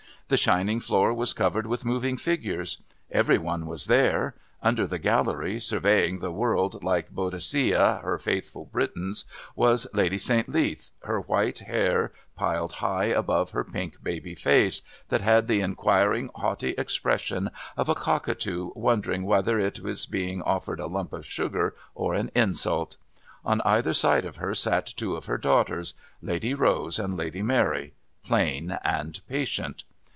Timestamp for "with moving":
1.67-2.15